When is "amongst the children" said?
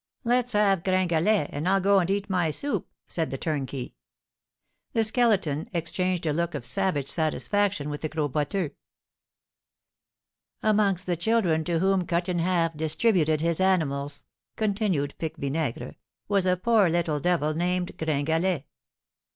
10.63-11.63